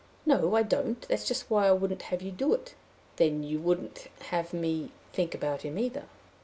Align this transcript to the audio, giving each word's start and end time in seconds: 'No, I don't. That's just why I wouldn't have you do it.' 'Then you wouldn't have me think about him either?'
'No, 0.25 0.55
I 0.55 0.63
don't. 0.63 0.99
That's 1.01 1.27
just 1.27 1.47
why 1.47 1.67
I 1.67 1.71
wouldn't 1.73 2.01
have 2.09 2.23
you 2.23 2.31
do 2.31 2.55
it.' 2.55 2.73
'Then 3.17 3.43
you 3.43 3.59
wouldn't 3.59 4.07
have 4.31 4.51
me 4.51 4.89
think 5.13 5.35
about 5.35 5.61
him 5.61 5.77
either?' 5.77 6.05